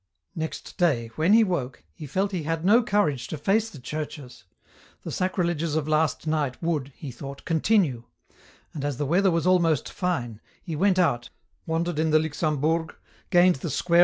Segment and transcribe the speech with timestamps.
[0.35, 4.45] Next day, when he woke, he felt he had no courage to face the churches;
[5.03, 8.05] the sacrileges of last night would, he thought, continue;
[8.73, 11.29] and as the weather was almost fine, he went out,
[11.67, 12.95] wandered in the Luxembourg,
[13.29, 13.99] gained the square EN ROUTE.